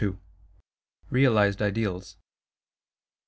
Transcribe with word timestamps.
II. 0.01 0.15
Realised 1.11 1.61
Ideals. 1.61 2.17